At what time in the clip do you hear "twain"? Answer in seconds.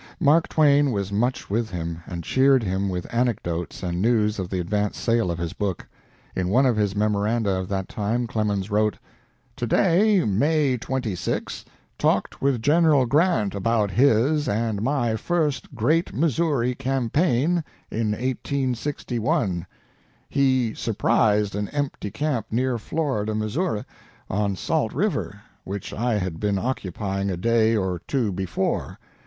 0.47-0.91